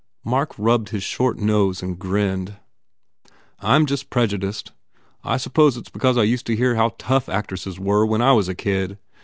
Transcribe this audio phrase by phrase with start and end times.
[0.25, 2.55] Mark rubbed his short nose and grinned.
[3.59, 4.71] "I m just prejudiced.
[5.23, 8.31] I suppose it s because I used to hear how tough actresses were when I
[8.31, 8.97] was a kid.